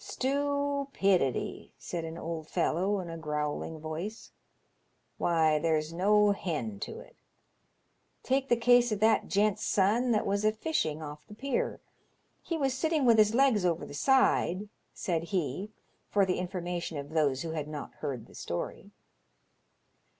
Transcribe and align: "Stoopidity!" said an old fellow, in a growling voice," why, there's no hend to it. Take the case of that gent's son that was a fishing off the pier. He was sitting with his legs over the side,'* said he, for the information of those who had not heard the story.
"Stoopidity!" 0.03 1.69
said 1.77 2.03
an 2.05 2.17
old 2.17 2.47
fellow, 2.47 2.99
in 3.01 3.09
a 3.11 3.19
growling 3.19 3.77
voice," 3.79 4.31
why, 5.19 5.59
there's 5.59 5.93
no 5.93 6.31
hend 6.31 6.81
to 6.81 6.97
it. 6.97 7.15
Take 8.23 8.49
the 8.49 8.57
case 8.57 8.91
of 8.91 8.99
that 9.01 9.27
gent's 9.27 9.63
son 9.63 10.09
that 10.09 10.25
was 10.25 10.43
a 10.43 10.51
fishing 10.51 11.03
off 11.03 11.27
the 11.27 11.35
pier. 11.35 11.81
He 12.41 12.57
was 12.57 12.73
sitting 12.73 13.05
with 13.05 13.19
his 13.19 13.35
legs 13.35 13.63
over 13.63 13.85
the 13.85 13.93
side,'* 13.93 14.69
said 14.91 15.25
he, 15.25 15.69
for 16.09 16.25
the 16.25 16.39
information 16.39 16.97
of 16.97 17.11
those 17.11 17.43
who 17.43 17.51
had 17.51 17.67
not 17.67 17.93
heard 17.99 18.25
the 18.25 18.33
story. 18.33 18.89